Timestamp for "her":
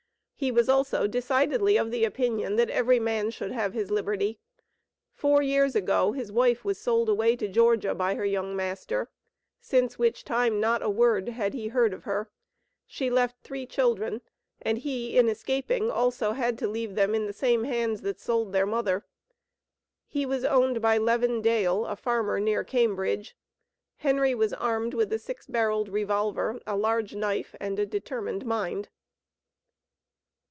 8.15-8.25, 12.05-12.31